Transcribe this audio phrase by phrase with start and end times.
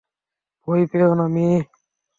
[0.67, 1.57] ভয় পেও না, মেয়ে।